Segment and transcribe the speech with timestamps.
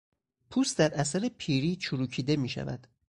[0.49, 2.87] پوست در اثر پیری چروکیده میشود.